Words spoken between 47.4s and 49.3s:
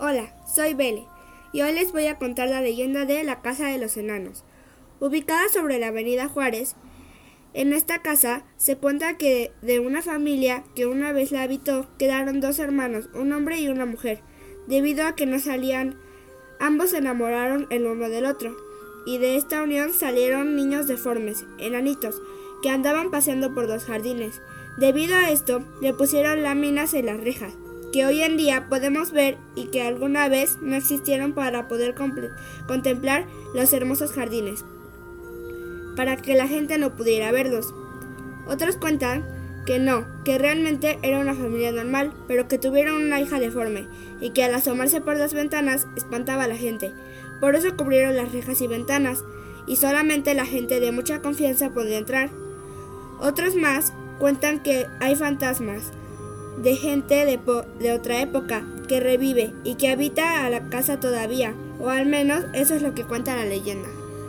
Por eso cubrieron las rejas y ventanas,